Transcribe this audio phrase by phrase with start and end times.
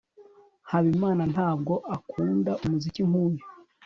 [0.69, 3.43] habimana ntabwo akunda umuziki nkuyu